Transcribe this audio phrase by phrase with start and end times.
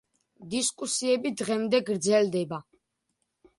[0.53, 2.63] დისკუსიები დღემდე გრძელდება.